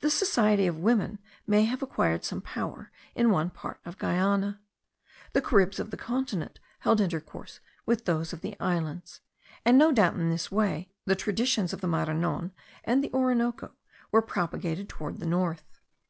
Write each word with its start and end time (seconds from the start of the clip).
This 0.00 0.12
society 0.12 0.66
of 0.66 0.76
women 0.78 1.18
may 1.46 1.64
have 1.64 1.82
acquired 1.82 2.22
some 2.22 2.42
power 2.42 2.92
in 3.14 3.30
one 3.30 3.48
part 3.48 3.80
of 3.86 3.96
Guiana. 3.96 4.60
The 5.32 5.40
Caribs 5.40 5.78
of 5.80 5.90
the 5.90 5.96
continent 5.96 6.60
held 6.80 7.00
intercourse 7.00 7.60
with 7.86 8.04
those 8.04 8.34
of 8.34 8.42
the 8.42 8.60
islands; 8.60 9.22
and 9.64 9.78
no 9.78 9.90
doubt 9.90 10.16
in 10.16 10.28
this 10.28 10.52
way 10.52 10.90
the 11.06 11.16
traditions 11.16 11.72
of 11.72 11.80
the 11.80 11.88
Maranon 11.88 12.52
and 12.84 13.02
the 13.02 13.10
Orinoco 13.14 13.72
were 14.12 14.20
propagated 14.20 14.86
toward 14.86 15.16
the 15.18 15.24
north. 15.24 15.64